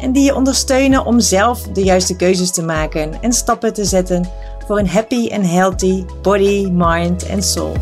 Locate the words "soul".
7.42-7.76